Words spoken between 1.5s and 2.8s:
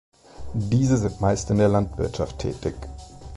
in der Landwirtschaft tätig.